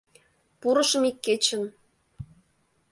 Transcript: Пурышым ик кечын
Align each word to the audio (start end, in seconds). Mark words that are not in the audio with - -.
Пурышым 0.61 1.03
ик 1.09 1.17
кечын 1.25 1.63